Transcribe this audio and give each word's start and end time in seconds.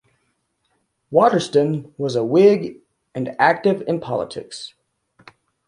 Watterston 1.11 1.93
was 1.95 2.15
a 2.15 2.25
Whig 2.25 2.81
and 3.13 3.35
active 3.37 3.83
in 3.87 3.99
politics. 3.99 4.73